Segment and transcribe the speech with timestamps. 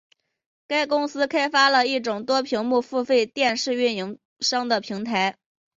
[0.65, 5.37] 该公司开发了一种多屏幕付费电视运营商的平台。